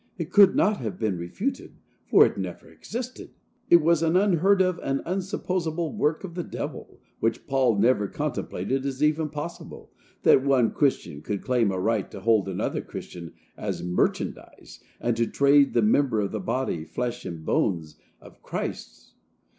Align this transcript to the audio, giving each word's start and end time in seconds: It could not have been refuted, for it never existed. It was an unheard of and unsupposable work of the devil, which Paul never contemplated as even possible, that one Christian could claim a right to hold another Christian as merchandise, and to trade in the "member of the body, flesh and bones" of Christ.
It 0.17 0.31
could 0.31 0.55
not 0.55 0.77
have 0.77 0.97
been 0.97 1.15
refuted, 1.19 1.73
for 2.07 2.25
it 2.25 2.35
never 2.35 2.67
existed. 2.67 3.35
It 3.69 3.83
was 3.83 4.01
an 4.01 4.17
unheard 4.17 4.59
of 4.59 4.79
and 4.81 5.01
unsupposable 5.05 5.95
work 5.95 6.23
of 6.23 6.33
the 6.33 6.43
devil, 6.43 6.99
which 7.19 7.45
Paul 7.45 7.77
never 7.77 8.07
contemplated 8.07 8.83
as 8.83 9.03
even 9.03 9.29
possible, 9.29 9.91
that 10.23 10.43
one 10.43 10.71
Christian 10.71 11.21
could 11.21 11.43
claim 11.43 11.71
a 11.71 11.79
right 11.79 12.09
to 12.09 12.21
hold 12.21 12.49
another 12.49 12.81
Christian 12.81 13.33
as 13.55 13.83
merchandise, 13.83 14.79
and 14.99 15.15
to 15.17 15.27
trade 15.27 15.67
in 15.67 15.73
the 15.73 15.81
"member 15.83 16.19
of 16.21 16.31
the 16.31 16.39
body, 16.39 16.83
flesh 16.83 17.23
and 17.23 17.45
bones" 17.45 17.97
of 18.19 18.41
Christ. 18.41 19.13